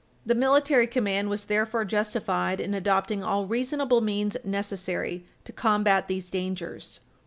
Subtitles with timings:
[0.25, 6.27] The military command was therefore justified in adopting all reasonable means necessary to combat these
[6.31, 7.01] dangers.